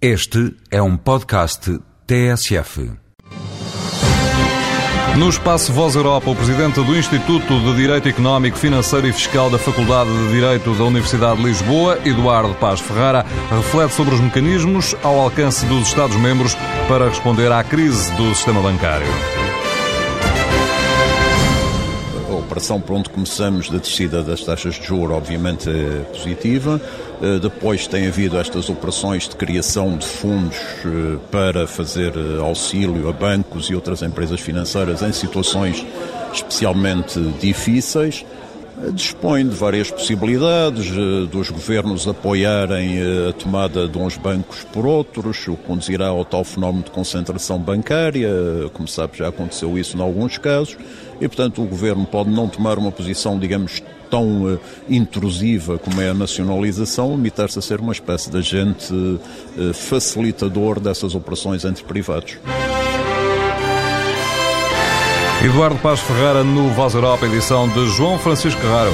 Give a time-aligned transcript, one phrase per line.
[0.00, 2.92] Este é um podcast TSF.
[5.16, 9.58] No espaço Voz Europa, o presidente do Instituto de Direito Económico, Financeiro e Fiscal da
[9.58, 15.18] Faculdade de Direito da Universidade de Lisboa, Eduardo Paz Ferrara, reflete sobre os mecanismos ao
[15.18, 16.54] alcance dos Estados-membros
[16.86, 19.08] para responder à crise do sistema bancário.
[22.56, 26.80] Operação por onde começamos da descida das taxas de juros, obviamente, é positiva.
[27.20, 33.10] Eh, depois tem havido estas operações de criação de fundos eh, para fazer eh, auxílio
[33.10, 35.84] a bancos e outras empresas financeiras em situações
[36.32, 38.24] especialmente difíceis.
[38.92, 40.90] Dispõe de várias possibilidades,
[41.30, 46.44] dos governos apoiarem a tomada de uns bancos por outros, o que conduzirá ao tal
[46.44, 48.28] fenómeno de concentração bancária,
[48.74, 50.76] como sabe já aconteceu isso em alguns casos,
[51.18, 56.14] e portanto o governo pode não tomar uma posição, digamos, tão intrusiva como é a
[56.14, 58.92] nacionalização, limitar-se a ser uma espécie de agente
[59.72, 62.36] facilitador dessas operações entre privados.
[65.42, 68.92] Eduardo Paz Ferreira no Voz Europa, edição de João Francisco Raro.